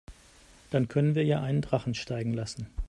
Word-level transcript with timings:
Dann 0.71 0.87
können 0.87 1.13
wir 1.13 1.23
ja 1.23 1.43
einen 1.43 1.61
Drachen 1.61 1.93
steigen 1.93 2.33
lassen. 2.33 2.65